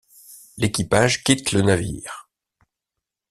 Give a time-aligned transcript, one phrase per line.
[0.57, 2.27] L'équipage quitte le navire.